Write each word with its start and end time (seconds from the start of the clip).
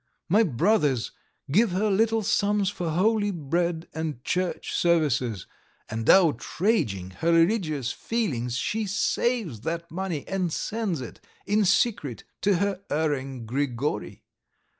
My 0.27 0.41
brothers 0.41 1.11
give 1.51 1.69
her 1.73 1.91
little 1.91 2.23
sums 2.23 2.71
for 2.71 2.89
holy 2.89 3.29
bread 3.29 3.87
and 3.93 4.23
church 4.23 4.73
services, 4.73 5.45
and 5.91 6.09
outraging 6.09 7.11
her 7.19 7.31
religious 7.31 7.91
feelings, 7.91 8.57
she 8.57 8.87
saves 8.87 9.61
that 9.61 9.91
money 9.91 10.27
and 10.27 10.51
sends 10.51 11.01
it 11.01 11.21
in 11.45 11.65
secret 11.65 12.23
to 12.41 12.55
her 12.57 12.81
erring 12.89 13.45
Grigory. 13.45 14.23